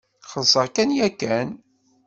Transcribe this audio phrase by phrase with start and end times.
[0.31, 1.49] Xellseɣ-ken yakan.